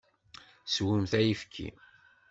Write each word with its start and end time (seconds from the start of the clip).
Swemt 0.73 1.11
ayefki! 1.19 1.67